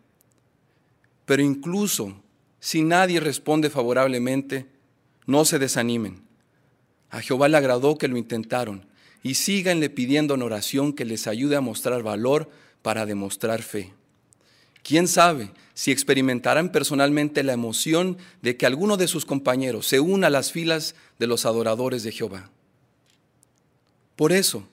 Pero 1.26 1.42
incluso 1.42 2.22
si 2.58 2.80
nadie 2.80 3.20
responde 3.20 3.68
favorablemente, 3.68 4.75
no 5.26 5.44
se 5.44 5.58
desanimen. 5.58 6.22
A 7.10 7.20
Jehová 7.20 7.48
le 7.48 7.56
agradó 7.56 7.98
que 7.98 8.08
lo 8.08 8.16
intentaron 8.16 8.86
y 9.22 9.34
síganle 9.34 9.90
pidiendo 9.90 10.34
en 10.34 10.42
oración 10.42 10.92
que 10.92 11.04
les 11.04 11.26
ayude 11.26 11.56
a 11.56 11.60
mostrar 11.60 12.02
valor 12.02 12.50
para 12.82 13.06
demostrar 13.06 13.62
fe. 13.62 13.92
¿Quién 14.82 15.08
sabe 15.08 15.50
si 15.74 15.90
experimentarán 15.90 16.70
personalmente 16.70 17.42
la 17.42 17.52
emoción 17.52 18.18
de 18.40 18.56
que 18.56 18.66
alguno 18.66 18.96
de 18.96 19.08
sus 19.08 19.26
compañeros 19.26 19.86
se 19.88 19.98
una 19.98 20.28
a 20.28 20.30
las 20.30 20.52
filas 20.52 20.94
de 21.18 21.26
los 21.26 21.44
adoradores 21.44 22.04
de 22.04 22.12
Jehová? 22.12 22.50
Por 24.14 24.32
eso, 24.32 24.68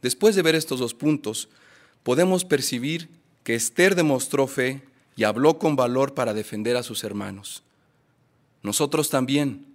después 0.00 0.34
de 0.34 0.42
ver 0.42 0.54
estos 0.54 0.80
dos 0.80 0.94
puntos, 0.94 1.50
podemos 2.02 2.46
percibir 2.46 3.10
que 3.44 3.54
Esther 3.54 3.94
demostró 3.94 4.46
fe 4.46 4.82
y 5.16 5.24
habló 5.24 5.58
con 5.58 5.76
valor 5.76 6.14
para 6.14 6.32
defender 6.32 6.76
a 6.78 6.82
sus 6.82 7.04
hermanos. 7.04 7.62
Nosotros 8.62 9.10
también 9.10 9.66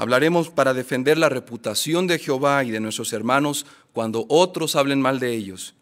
hablaremos 0.00 0.48
para 0.48 0.72
defender 0.72 1.18
la 1.18 1.28
reputación 1.28 2.06
de 2.06 2.18
Jehová 2.18 2.64
y 2.64 2.70
de 2.70 2.80
nuestros 2.80 3.12
hermanos 3.12 3.66
cuando 3.92 4.24
otros 4.30 4.74
hablen 4.74 4.98
mal 4.98 5.20
de 5.20 5.34
ellos, 5.34 5.74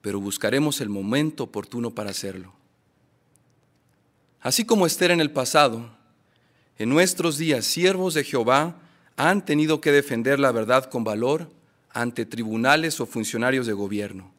pero 0.00 0.20
buscaremos 0.20 0.80
el 0.80 0.88
momento 0.88 1.42
oportuno 1.42 1.90
para 1.90 2.10
hacerlo. 2.10 2.52
Así 4.40 4.64
como 4.64 4.86
Esther 4.86 5.10
en 5.10 5.20
el 5.20 5.32
pasado, 5.32 5.90
en 6.78 6.88
nuestros 6.88 7.36
días 7.36 7.64
siervos 7.64 8.14
de 8.14 8.22
Jehová 8.22 8.76
han 9.16 9.44
tenido 9.44 9.80
que 9.80 9.90
defender 9.90 10.38
la 10.38 10.52
verdad 10.52 10.84
con 10.84 11.02
valor 11.02 11.50
ante 11.90 12.26
tribunales 12.26 13.00
o 13.00 13.06
funcionarios 13.06 13.66
de 13.66 13.72
gobierno. 13.72 14.30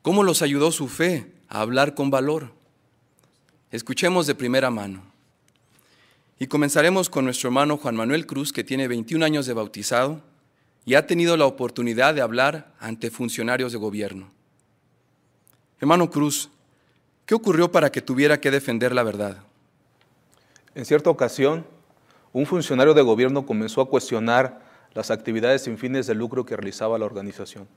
¿Cómo 0.00 0.22
los 0.22 0.42
ayudó 0.42 0.70
su 0.70 0.86
fe 0.86 1.32
a 1.48 1.60
hablar 1.60 1.96
con 1.96 2.12
valor? 2.12 2.52
Escuchemos 3.72 4.28
de 4.28 4.36
primera 4.36 4.70
mano. 4.70 5.11
Y 6.42 6.48
comenzaremos 6.48 7.08
con 7.08 7.24
nuestro 7.24 7.50
hermano 7.50 7.76
Juan 7.76 7.94
Manuel 7.94 8.26
Cruz, 8.26 8.52
que 8.52 8.64
tiene 8.64 8.88
21 8.88 9.24
años 9.24 9.46
de 9.46 9.52
bautizado 9.52 10.22
y 10.84 10.94
ha 10.94 11.06
tenido 11.06 11.36
la 11.36 11.46
oportunidad 11.46 12.16
de 12.16 12.20
hablar 12.20 12.74
ante 12.80 13.12
funcionarios 13.12 13.70
de 13.70 13.78
gobierno. 13.78 14.28
Hermano 15.78 16.10
Cruz, 16.10 16.50
¿qué 17.26 17.36
ocurrió 17.36 17.70
para 17.70 17.92
que 17.92 18.02
tuviera 18.02 18.40
que 18.40 18.50
defender 18.50 18.92
la 18.92 19.04
verdad? 19.04 19.36
En 20.74 20.84
cierta 20.84 21.10
ocasión, 21.10 21.64
un 22.32 22.44
funcionario 22.44 22.92
de 22.92 23.02
gobierno 23.02 23.46
comenzó 23.46 23.80
a 23.80 23.88
cuestionar 23.88 24.62
las 24.94 25.12
actividades 25.12 25.62
sin 25.62 25.78
fines 25.78 26.08
de 26.08 26.16
lucro 26.16 26.44
que 26.44 26.56
realizaba 26.56 26.98
la 26.98 27.04
organización. 27.04 27.68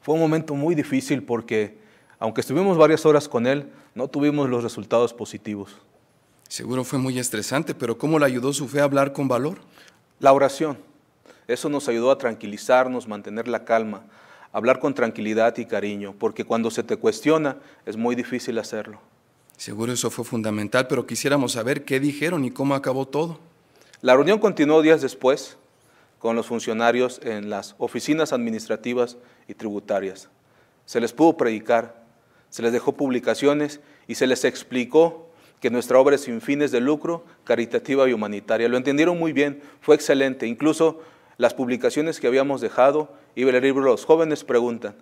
Fue 0.00 0.14
un 0.14 0.20
momento 0.20 0.54
muy 0.54 0.76
difícil 0.76 1.24
porque 1.24 1.76
aunque 2.20 2.42
estuvimos 2.42 2.78
varias 2.78 3.04
horas 3.04 3.28
con 3.28 3.48
él, 3.48 3.68
no 3.96 4.06
tuvimos 4.06 4.48
los 4.48 4.62
resultados 4.62 5.12
positivos. 5.12 5.80
Seguro 6.48 6.84
fue 6.84 6.98
muy 6.98 7.18
estresante, 7.18 7.74
pero 7.74 7.98
¿cómo 7.98 8.18
le 8.18 8.26
ayudó 8.26 8.52
su 8.52 8.68
fe 8.68 8.80
a 8.80 8.84
hablar 8.84 9.12
con 9.12 9.28
valor? 9.28 9.58
La 10.20 10.32
oración. 10.32 10.78
Eso 11.48 11.68
nos 11.68 11.88
ayudó 11.88 12.10
a 12.10 12.18
tranquilizarnos, 12.18 13.08
mantener 13.08 13.48
la 13.48 13.64
calma, 13.64 14.04
hablar 14.52 14.78
con 14.78 14.94
tranquilidad 14.94 15.56
y 15.58 15.66
cariño, 15.66 16.14
porque 16.18 16.44
cuando 16.44 16.70
se 16.70 16.82
te 16.82 16.96
cuestiona 16.96 17.58
es 17.84 17.96
muy 17.96 18.14
difícil 18.14 18.58
hacerlo. 18.58 19.00
Seguro 19.56 19.92
eso 19.92 20.10
fue 20.10 20.24
fundamental, 20.24 20.86
pero 20.86 21.06
quisiéramos 21.06 21.52
saber 21.52 21.84
qué 21.84 22.00
dijeron 22.00 22.44
y 22.44 22.50
cómo 22.50 22.74
acabó 22.74 23.06
todo. 23.06 23.38
La 24.00 24.14
reunión 24.14 24.38
continuó 24.38 24.82
días 24.82 25.00
después 25.00 25.56
con 26.18 26.36
los 26.36 26.46
funcionarios 26.46 27.20
en 27.22 27.50
las 27.50 27.74
oficinas 27.78 28.32
administrativas 28.32 29.16
y 29.48 29.54
tributarias. 29.54 30.28
Se 30.84 31.00
les 31.00 31.12
pudo 31.12 31.36
predicar, 31.36 32.02
se 32.50 32.62
les 32.62 32.72
dejó 32.72 32.92
publicaciones 32.92 33.80
y 34.06 34.14
se 34.14 34.26
les 34.26 34.44
explicó 34.44 35.25
que 35.66 35.70
nuestra 35.72 35.98
obra 35.98 36.16
sin 36.16 36.40
fines 36.40 36.70
de 36.70 36.78
lucro, 36.78 37.24
caritativa 37.42 38.08
y 38.08 38.12
humanitaria. 38.12 38.68
Lo 38.68 38.76
entendieron 38.76 39.18
muy 39.18 39.32
bien, 39.32 39.60
fue 39.80 39.96
excelente. 39.96 40.46
Incluso 40.46 41.00
las 41.38 41.54
publicaciones 41.54 42.20
que 42.20 42.28
habíamos 42.28 42.60
dejado, 42.60 43.08
iba 43.34 43.50
el 43.50 43.60
libro 43.60 43.82
Los 43.82 44.04
jóvenes 44.04 44.44
preguntan. 44.44 44.94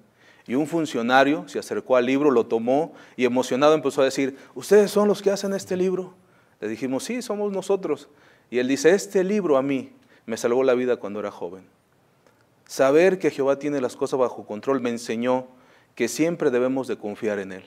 Y 0.46 0.54
un 0.54 0.66
funcionario 0.66 1.46
se 1.48 1.58
acercó 1.58 1.96
al 1.96 2.06
libro, 2.06 2.30
lo 2.30 2.46
tomó 2.46 2.94
y 3.14 3.26
emocionado 3.26 3.74
empezó 3.74 4.00
a 4.00 4.06
decir, 4.06 4.38
¿ustedes 4.54 4.90
son 4.90 5.06
los 5.06 5.20
que 5.20 5.30
hacen 5.30 5.52
este 5.52 5.76
libro? 5.76 6.14
Le 6.62 6.68
dijimos, 6.68 7.04
sí, 7.04 7.20
somos 7.20 7.52
nosotros. 7.52 8.08
Y 8.50 8.58
él 8.58 8.66
dice, 8.66 8.88
este 8.94 9.22
libro 9.22 9.58
a 9.58 9.62
mí 9.62 9.92
me 10.24 10.38
salvó 10.38 10.64
la 10.64 10.72
vida 10.72 10.96
cuando 10.96 11.20
era 11.20 11.30
joven. 11.30 11.66
Saber 12.64 13.18
que 13.18 13.30
Jehová 13.30 13.58
tiene 13.58 13.82
las 13.82 13.96
cosas 13.96 14.18
bajo 14.18 14.46
control 14.46 14.80
me 14.80 14.88
enseñó 14.88 15.46
que 15.94 16.08
siempre 16.08 16.50
debemos 16.50 16.88
de 16.88 16.96
confiar 16.96 17.38
en 17.38 17.52
Él. 17.52 17.64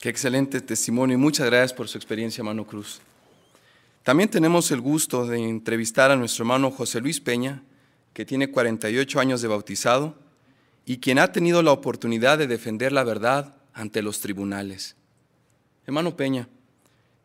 Qué 0.00 0.10
excelente 0.10 0.60
testimonio 0.60 1.14
y 1.14 1.20
muchas 1.20 1.46
gracias 1.46 1.72
por 1.72 1.88
su 1.88 1.96
experiencia, 1.96 2.42
hermano 2.42 2.66
Cruz. 2.66 3.00
También 4.02 4.28
tenemos 4.28 4.70
el 4.70 4.80
gusto 4.80 5.26
de 5.26 5.38
entrevistar 5.38 6.10
a 6.10 6.16
nuestro 6.16 6.42
hermano 6.42 6.70
José 6.70 7.00
Luis 7.00 7.20
Peña, 7.20 7.62
que 8.12 8.24
tiene 8.24 8.50
48 8.50 9.18
años 9.18 9.42
de 9.42 9.48
bautizado 9.48 10.14
y 10.84 10.98
quien 10.98 11.18
ha 11.18 11.32
tenido 11.32 11.62
la 11.62 11.72
oportunidad 11.72 12.38
de 12.38 12.46
defender 12.46 12.92
la 12.92 13.04
verdad 13.04 13.56
ante 13.72 14.02
los 14.02 14.20
tribunales. 14.20 14.96
Hermano 15.86 16.16
Peña, 16.16 16.48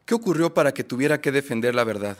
¿qué 0.05 0.15
ocurrió 0.15 0.53
para 0.53 0.73
que 0.73 0.83
tuviera 0.83 1.21
que 1.21 1.31
defender 1.31 1.75
la 1.75 1.83
verdad? 1.83 2.17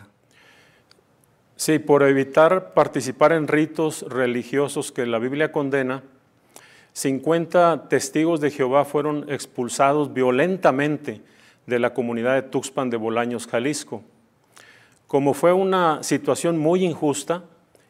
Sí, 1.56 1.78
por 1.78 2.02
evitar 2.02 2.74
participar 2.74 3.32
en 3.32 3.48
ritos 3.48 4.02
religiosos 4.02 4.92
que 4.92 5.06
la 5.06 5.18
Biblia 5.18 5.50
condena, 5.50 6.02
50 6.92 7.88
testigos 7.88 8.40
de 8.40 8.50
Jehová 8.50 8.84
fueron 8.84 9.24
expulsados 9.30 10.12
violentamente 10.12 11.22
de 11.66 11.78
la 11.78 11.94
comunidad 11.94 12.34
de 12.34 12.42
Tuxpan 12.42 12.90
de 12.90 12.98
Bolaños, 12.98 13.46
Jalisco. 13.46 14.02
Como 15.06 15.32
fue 15.34 15.52
una 15.52 16.02
situación 16.02 16.58
muy 16.58 16.84
injusta 16.84 17.44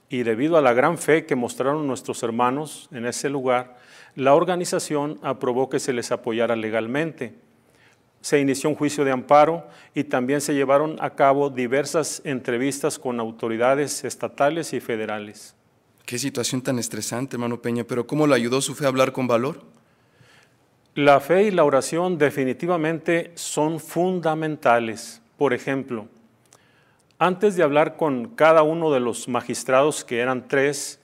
y 0.09 0.23
debido 0.23 0.57
a 0.57 0.63
la 0.63 0.73
gran 0.73 0.99
fe 0.99 1.25
que 1.27 1.37
mostraron 1.37 1.87
nuestros 1.87 2.23
hermanos 2.23 2.89
en 2.93 3.07
ese 3.07 3.29
lugar, 3.29 3.77
la 4.15 4.35
organización 4.35 5.19
aprobó 5.23 5.69
que 5.69 5.81
se 5.81 5.93
les 5.93 6.13
apoyara 6.13 6.55
legalmente. 6.55 7.35
Se 8.21 8.39
inició 8.39 8.71
un 8.71 8.77
juicio 8.77 9.05
de 9.05 9.11
amparo 9.11 9.67
y 9.95 10.05
también 10.05 10.41
se 10.41 10.55
llevaron 10.55 10.97
a 11.01 11.11
cabo 11.11 11.51
diversas 11.51 12.23
entrevistas 12.25 12.99
con 12.99 13.19
autoridades 13.19 14.05
estatales 14.05 14.73
y 14.75 14.81
federales. 14.81 15.57
Qué 16.05 16.19
situación 16.19 16.63
tan 16.63 16.79
estresante, 16.79 17.37
hermano 17.37 17.63
Peña, 17.63 17.85
pero 17.85 18.07
¿cómo 18.07 18.27
le 18.27 18.35
ayudó 18.35 18.61
su 18.61 18.75
fe 18.75 18.85
a 18.85 18.89
hablar 18.89 19.13
con 19.13 19.27
valor? 19.27 19.63
La 20.95 21.21
fe 21.21 21.45
y 21.45 21.51
la 21.51 21.65
oración 21.65 22.19
definitivamente 22.19 23.33
son 23.35 23.81
fundamentales. 23.81 25.23
Por 25.39 25.55
ejemplo, 25.55 26.07
antes 27.19 27.57
de 27.57 27.63
hablar 27.63 27.97
con 27.97 28.29
cada 28.29 28.63
uno 28.63 28.93
de 28.93 29.01
los 29.01 29.29
magistrados, 29.29 30.05
que 30.05 30.19
eran 30.19 30.49
tres, 30.49 31.01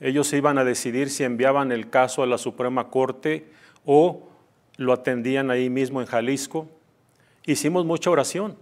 ellos 0.00 0.32
iban 0.32 0.58
a 0.58 0.64
decidir 0.64 1.08
si 1.08 1.24
enviaban 1.24 1.72
el 1.72 1.88
caso 1.88 2.22
a 2.22 2.26
la 2.26 2.36
Suprema 2.36 2.88
Corte 2.88 3.46
o 3.86 4.28
lo 4.76 4.92
atendían 4.92 5.50
ahí 5.50 5.70
mismo 5.70 6.00
en 6.00 6.08
Jalisco. 6.08 6.68
Hicimos 7.46 7.86
mucha 7.86 8.10
oración 8.10 8.56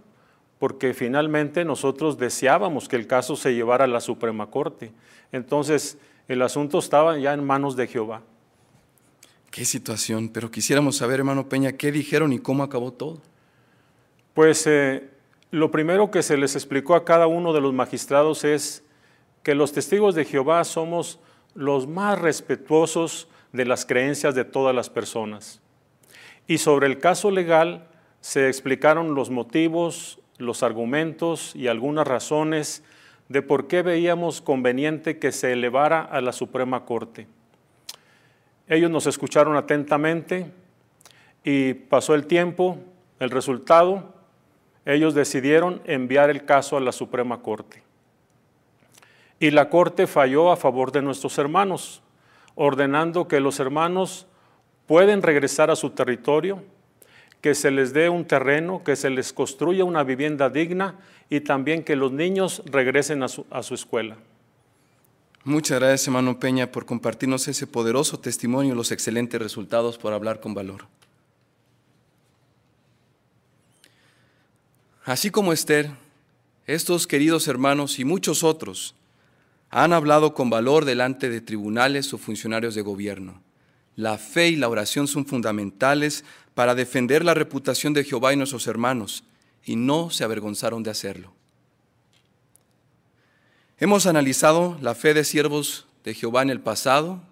porque 0.61 0.93
finalmente 0.93 1.65
nosotros 1.65 2.19
deseábamos 2.19 2.87
que 2.87 2.97
el 2.97 3.07
caso 3.07 3.35
se 3.35 3.55
llevara 3.55 3.85
a 3.85 3.89
la 3.89 4.01
Suprema 4.01 4.51
Corte. 4.51 4.93
Entonces, 5.33 5.97
el 6.29 6.43
asunto 6.43 6.79
estaba 6.79 7.19
ya 7.19 7.33
en 7.33 7.43
manos 7.43 7.77
de 7.77 7.87
Jehová. 7.87 8.21
Qué 9.51 9.65
situación, 9.65 10.29
pero 10.29 10.51
quisiéramos 10.51 10.97
saber, 10.97 11.21
hermano 11.21 11.49
Peña, 11.49 11.73
qué 11.73 11.91
dijeron 11.91 12.35
y 12.35 12.41
cómo 12.41 12.63
acabó 12.63 12.93
todo. 12.93 13.23
Pues 14.35 14.67
eh, 14.67 15.09
lo 15.51 15.71
primero 15.71 16.11
que 16.11 16.23
se 16.23 16.37
les 16.37 16.55
explicó 16.55 16.95
a 16.95 17.07
cada 17.07 17.27
uno 17.27 17.55
de 17.55 17.63
los 17.63 17.73
magistrados 17.73 18.45
es 18.45 18.85
que 19.43 19.55
los 19.55 19.73
testigos 19.73 20.15
de 20.15 20.27
Jehová 20.27 20.63
somos 20.65 21.21
los 21.55 21.89
más 21.89 22.19
respetuosos 22.19 23.29
de 23.55 23.65
las 23.65 23.87
creencias 23.87 24.35
de 24.35 24.45
todas 24.45 24.75
las 24.75 24.91
personas. 24.91 25.63
Y 26.47 26.59
sobre 26.59 26.87
el 26.87 26.99
caso 26.99 27.31
legal 27.31 27.89
se 28.21 28.49
explicaron 28.49 29.15
los 29.15 29.31
motivos, 29.31 30.20
los 30.41 30.63
argumentos 30.63 31.55
y 31.55 31.69
algunas 31.69 32.07
razones 32.07 32.83
de 33.29 33.43
por 33.43 33.69
qué 33.69 33.83
veíamos 33.83 34.41
conveniente 34.41 35.19
que 35.19 35.31
se 35.31 35.53
elevara 35.53 36.03
a 36.03 36.21
la 36.21 36.33
Suprema 36.33 36.85
Corte. 36.85 37.29
Ellos 38.67 38.91
nos 38.91 39.07
escucharon 39.07 39.57
atentamente 39.57 40.51
y 41.45 41.75
pasó 41.75 42.15
el 42.15 42.27
tiempo, 42.27 42.79
el 43.21 43.31
resultado, 43.31 44.15
ellos 44.85 45.15
decidieron 45.15 45.81
enviar 45.85 46.31
el 46.31 46.45
caso 46.45 46.77
a 46.77 46.81
la 46.81 46.93
Suprema 46.93 47.43
Corte. 47.43 47.83
Y 49.39 49.51
la 49.51 49.71
Corte 49.71 50.07
falló 50.07 50.51
a 50.51 50.57
favor 50.57 50.93
de 50.93 51.03
nuestros 51.03 51.39
hermanos, 51.39 52.03
ordenando 52.55 53.29
que 53.29 53.41
los 53.41 53.61
hermanos 53.61 54.27
pueden 54.87 55.23
regresar 55.23 55.71
a 55.71 55.77
su 55.77 55.91
territorio, 55.91 56.63
que 57.41 57.55
se 57.55 57.71
les 57.71 57.93
dé 57.93 58.09
un 58.09 58.25
terreno, 58.25 58.83
que 58.85 58.97
se 58.97 59.11
les 59.11 59.33
construya 59.33 59.85
una 59.85 60.05
vivienda 60.05 60.51
digna 60.51 60.97
y 61.29 61.41
también 61.41 61.85
que 61.85 61.97
los 61.97 62.13
niños 62.13 62.63
regresen 62.67 63.23
a 63.23 63.29
su, 63.29 63.47
a 63.51 63.63
su 63.63 63.75
escuela. 63.75 64.17
Muchas 65.45 65.79
gracias, 65.79 66.07
hermano 66.09 66.39
Peña, 66.39 66.71
por 66.71 66.85
compartirnos 66.85 67.49
ese 67.49 67.67
poderoso 67.67 68.21
testimonio 68.21 68.75
y 68.75 68.77
los 68.77 68.93
excelentes 68.93 69.41
resultados 69.41 69.97
por 69.97 70.13
hablar 70.13 70.41
con 70.41 70.53
valor. 70.53 70.87
Así 75.05 75.31
como 75.31 75.55
Esther, 75.55 75.91
estos 76.67 77.07
queridos 77.07 77.49
hermanos 77.49 77.99
y 77.99 78.05
muchos 78.05 78.45
otros 78.45 78.95
han 79.71 79.93
hablado 79.93 80.35
con 80.35 80.51
valor 80.51 80.85
delante 80.85 81.31
de 81.31 81.41
tribunales 81.41 82.13
o 82.13 82.19
funcionarios 82.19 82.75
de 82.75 82.83
gobierno. 82.83 83.41
La 83.97 84.19
fe 84.19 84.49
y 84.49 84.57
la 84.57 84.69
oración 84.69 85.09
son 85.09 85.27
fundamentales 85.27 86.25
para 86.61 86.75
defender 86.75 87.25
la 87.25 87.33
reputación 87.33 87.95
de 87.95 88.05
Jehová 88.05 88.35
y 88.35 88.37
nuestros 88.37 88.67
hermanos, 88.67 89.25
y 89.65 89.77
no 89.77 90.11
se 90.11 90.25
avergonzaron 90.25 90.83
de 90.83 90.91
hacerlo. 90.91 91.33
Hemos 93.79 94.05
analizado 94.05 94.77
la 94.83 94.95
fe 94.95 95.15
de 95.15 95.25
siervos 95.25 95.87
de 96.05 96.13
Jehová 96.13 96.43
en 96.43 96.51
el 96.51 96.61
pasado 96.61 97.23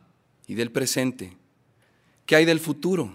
y 0.46 0.54
del 0.54 0.70
presente. 0.70 1.36
¿Qué 2.24 2.36
hay 2.36 2.46
del 2.46 2.58
futuro? 2.58 3.12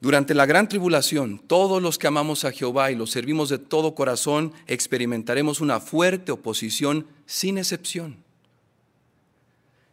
Durante 0.00 0.32
la 0.32 0.46
gran 0.46 0.66
tribulación, 0.66 1.38
todos 1.38 1.82
los 1.82 1.98
que 1.98 2.06
amamos 2.06 2.46
a 2.46 2.52
Jehová 2.52 2.90
y 2.90 2.94
lo 2.94 3.06
servimos 3.06 3.50
de 3.50 3.58
todo 3.58 3.94
corazón, 3.94 4.54
experimentaremos 4.66 5.60
una 5.60 5.78
fuerte 5.78 6.32
oposición 6.32 7.06
sin 7.26 7.58
excepción. 7.58 8.16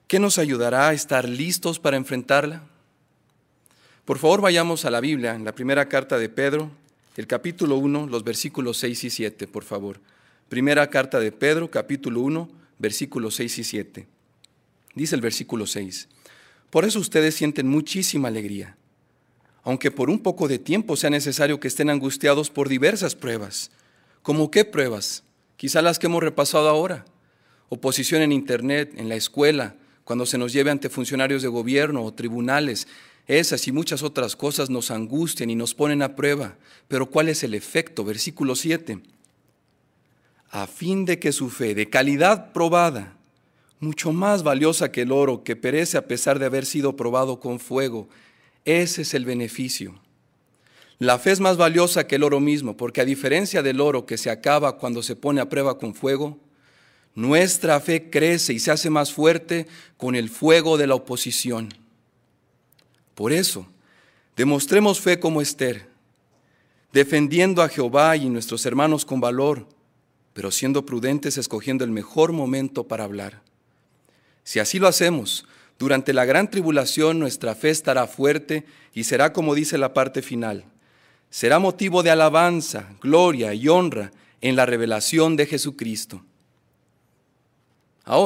¿Qué 0.08 0.18
nos 0.18 0.38
ayudará 0.38 0.88
a 0.88 0.94
estar 0.94 1.28
listos 1.28 1.78
para 1.78 1.98
enfrentarla? 1.98 2.64
Por 4.10 4.18
favor, 4.18 4.42
vayamos 4.42 4.86
a 4.86 4.90
la 4.90 5.02
Biblia, 5.02 5.36
en 5.36 5.46
la 5.46 5.54
primera 5.54 5.88
carta 5.88 6.18
de 6.18 6.30
Pedro, 6.30 6.72
el 7.16 7.28
capítulo 7.28 7.78
1, 7.78 8.08
los 8.08 8.24
versículos 8.24 8.78
6 8.78 9.04
y 9.04 9.10
7, 9.12 9.46
por 9.46 9.64
favor. 9.64 10.00
Primera 10.50 10.90
carta 10.90 11.20
de 11.20 11.32
Pedro, 11.32 11.70
capítulo 11.70 12.22
1, 12.22 12.50
versículos 12.80 13.36
6 13.36 13.60
y 13.60 13.64
7. 13.64 14.08
Dice 14.96 15.14
el 15.14 15.22
versículo 15.22 15.68
6. 15.68 16.10
Por 16.72 16.86
eso 16.86 16.98
ustedes 16.98 17.36
sienten 17.36 17.68
muchísima 17.68 18.30
alegría 18.30 18.78
aunque 19.62 19.92
por 19.92 20.10
un 20.10 20.18
poco 20.18 20.48
de 20.48 20.58
tiempo 20.58 20.96
sea 20.96 21.12
necesario 21.12 21.60
que 21.60 21.68
estén 21.68 21.92
angustiados 21.92 22.50
por 22.50 22.68
diversas 22.68 23.14
pruebas. 23.14 23.70
¿Cómo 24.24 24.50
qué 24.50 24.66
pruebas? 24.66 25.24
Quizá 25.56 25.84
las 25.84 26.00
que 26.00 26.08
hemos 26.08 26.24
repasado 26.24 26.68
ahora. 26.68 27.06
Oposición 27.68 28.24
en 28.24 28.32
Internet, 28.32 28.92
en 28.98 29.08
la 29.10 29.16
escuela, 29.16 29.76
cuando 30.04 30.26
se 30.26 30.40
nos 30.40 30.54
lleve 30.54 30.72
ante 30.72 30.90
funcionarios 30.90 31.44
de 31.44 31.50
gobierno 31.50 32.04
o 32.04 32.12
tribunales. 32.12 32.88
Esas 33.30 33.68
y 33.68 33.72
muchas 33.72 34.02
otras 34.02 34.36
cosas 34.36 34.72
nos 34.72 34.90
angustian 34.90 35.52
y 35.52 35.56
nos 35.56 35.76
ponen 35.76 36.02
a 36.02 36.16
prueba. 36.16 36.58
Pero 36.88 37.12
¿cuál 37.12 37.30
es 37.30 37.44
el 37.44 37.54
efecto? 37.54 38.04
Versículo 38.04 38.56
7. 38.56 39.00
A 40.50 40.66
fin 40.66 41.06
de 41.06 41.20
que 41.20 41.32
su 41.32 41.52
fe, 41.52 41.76
de 41.76 41.92
calidad 41.92 42.52
probada, 42.54 43.18
mucho 43.80 44.12
más 44.14 44.42
valiosa 44.42 44.92
que 44.92 45.04
el 45.04 45.12
oro, 45.12 45.44
que 45.44 45.56
perece 45.56 45.96
a 45.96 46.08
pesar 46.08 46.40
de 46.40 46.48
haber 46.48 46.66
sido 46.66 46.96
probado 46.96 47.40
con 47.40 47.60
fuego, 47.60 48.10
ese 48.66 49.04
es 49.04 49.14
el 49.14 49.26
beneficio. 49.26 49.94
La 50.98 51.20
fe 51.20 51.30
es 51.30 51.40
más 51.40 51.56
valiosa 51.56 52.08
que 52.08 52.16
el 52.16 52.24
oro 52.24 52.40
mismo, 52.40 52.78
porque 52.78 53.02
a 53.02 53.06
diferencia 53.06 53.62
del 53.62 53.80
oro 53.80 54.08
que 54.08 54.18
se 54.18 54.32
acaba 54.32 54.80
cuando 54.80 55.04
se 55.04 55.16
pone 55.16 55.40
a 55.40 55.50
prueba 55.50 55.78
con 55.78 55.94
fuego, 55.94 56.40
nuestra 57.14 57.80
fe 57.80 58.10
crece 58.10 58.54
y 58.54 58.60
se 58.60 58.72
hace 58.72 58.90
más 58.90 59.14
fuerte 59.14 59.68
con 59.98 60.16
el 60.16 60.32
fuego 60.32 60.80
de 60.80 60.88
la 60.88 60.96
oposición. 60.96 61.70
Por 63.20 63.34
eso, 63.34 63.68
demostremos 64.38 65.02
fe 65.02 65.20
como 65.20 65.42
Esther, 65.42 65.90
defendiendo 66.94 67.62
a 67.62 67.68
Jehová 67.68 68.16
y 68.16 68.30
nuestros 68.30 68.66
hermanos 68.66 69.04
con 69.04 69.20
valor, 69.20 69.68
pero 70.32 70.52
siendo 70.52 70.86
prudentes 70.86 71.38
escogiendo 71.38 71.84
el 71.84 71.92
mejor 71.92 72.32
momento 72.32 72.88
para 72.88 73.04
hablar. 73.04 73.42
Si 74.46 74.60
así 74.60 74.80
lo 74.80 74.88
hacemos, 74.88 75.46
durante 75.78 76.14
la 76.14 76.24
gran 76.24 76.50
tribulación 76.50 77.20
nuestra 77.20 77.56
fe 77.56 77.72
estará 77.72 78.08
fuerte 78.08 78.64
y 78.94 79.04
será 79.04 79.34
como 79.34 79.54
dice 79.54 79.78
la 79.78 79.94
parte 79.94 80.22
final. 80.22 80.64
Será 81.30 81.60
motivo 81.60 82.04
de 82.04 82.12
alabanza, 82.12 82.88
gloria 83.02 83.54
y 83.54 83.68
honra 83.68 84.14
en 84.40 84.56
la 84.56 84.66
revelación 84.66 85.36
de 85.36 85.46
Jesucristo. 85.46 86.24